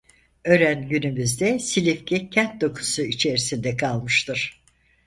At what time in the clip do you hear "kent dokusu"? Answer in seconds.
2.29-3.01